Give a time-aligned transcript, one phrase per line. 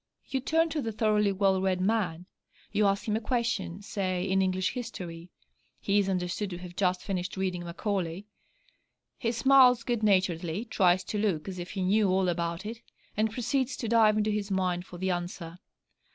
[0.25, 2.25] You turn to the thoroughly well read man.
[2.71, 5.29] You ask him a question, say, in English history
[5.79, 8.25] (he is understood to have just finished reading Macaulay).
[9.19, 12.81] He smiles good naturedly, tries to look as if he knew all about it,
[13.15, 15.59] and proceeds to dive into his mind for the answer.